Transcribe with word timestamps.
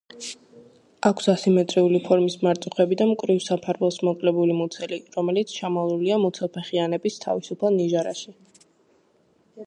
აქვს 1.07 1.27
ასიმეტრიული 1.31 1.99
ფორმის 2.05 2.37
მარწუხები 2.45 2.97
და 3.01 3.05
მკვრივ 3.09 3.43
საფარველს 3.47 3.99
მოკლებული 4.07 4.55
მუცელი, 4.61 4.97
რომელიც 5.17 5.53
ჩამალულია 5.57 6.17
მუცელფეხიანების 6.23 7.19
თავისუფალ 7.27 7.77
ნიჟარაში. 7.83 8.35